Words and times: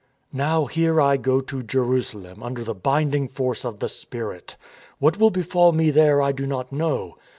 "Now 0.33 0.65
here 0.65 0.99
I 0.99 1.15
go 1.17 1.41
to 1.41 1.61
Jerusalem 1.61 2.41
under 2.41 2.63
the 2.63 2.73
binding 2.73 3.27
force 3.27 3.63
of 3.63 3.81
the 3.81 3.87
Spirit. 3.87 4.55
What 4.97 5.19
will 5.19 5.29
befall 5.29 5.73
me 5.73 5.91
there 5.91 6.23
I 6.23 6.31
do 6.31 6.47
not 6.47 6.71
know. 6.71 7.17